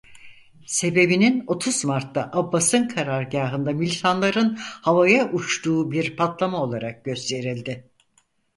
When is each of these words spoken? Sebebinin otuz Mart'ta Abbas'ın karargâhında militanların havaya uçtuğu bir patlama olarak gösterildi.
Sebebinin 0.65 1.43
otuz 1.47 1.85
Mart'ta 1.85 2.31
Abbas'ın 2.33 2.87
karargâhında 2.87 3.71
militanların 3.71 4.55
havaya 4.55 5.31
uçtuğu 5.31 5.91
bir 5.91 6.15
patlama 6.15 6.63
olarak 6.63 7.05
gösterildi. 7.05 7.89